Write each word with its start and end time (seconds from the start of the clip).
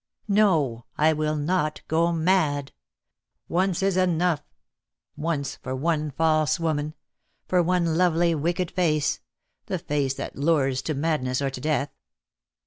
"No, 0.33 0.85
I 0.97 1.13
will 1.13 1.35
not 1.35 1.81
go 1.87 2.11
mad. 2.11 2.71
Once 3.47 3.83
is 3.83 3.97
enough— 3.97 4.41
once, 5.15 5.57
for 5.57 5.75
one 5.75 6.09
false 6.09 6.59
woman— 6.59 6.95
for 7.47 7.61
one 7.61 7.95
lovely 7.99 8.33
wicked 8.33 8.71
face— 8.71 9.19
the 9.67 9.77
face 9.77 10.15
that 10.15 10.35
lures 10.35 10.81
to 10.81 10.95
madness 10.95 11.39
or 11.39 11.51
to 11.51 11.61
death." 11.61 11.91